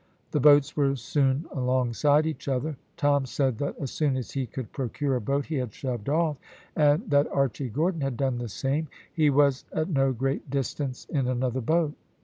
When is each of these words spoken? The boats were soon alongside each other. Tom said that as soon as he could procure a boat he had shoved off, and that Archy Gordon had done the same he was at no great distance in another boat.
The 0.31 0.39
boats 0.39 0.75
were 0.75 0.95
soon 0.95 1.45
alongside 1.51 2.25
each 2.25 2.47
other. 2.47 2.75
Tom 2.97 3.27
said 3.27 3.59
that 3.59 3.77
as 3.79 3.91
soon 3.91 4.17
as 4.17 4.31
he 4.31 4.47
could 4.47 4.71
procure 4.71 5.15
a 5.15 5.21
boat 5.21 5.45
he 5.45 5.57
had 5.57 5.75
shoved 5.75 6.09
off, 6.09 6.37
and 6.75 7.07
that 7.11 7.31
Archy 7.31 7.69
Gordon 7.69 8.01
had 8.01 8.17
done 8.17 8.39
the 8.39 8.49
same 8.49 8.87
he 9.13 9.29
was 9.29 9.63
at 9.71 9.89
no 9.91 10.11
great 10.11 10.49
distance 10.49 11.05
in 11.11 11.27
another 11.27 11.61
boat. 11.61 11.93